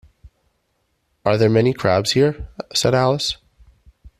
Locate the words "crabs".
1.73-2.13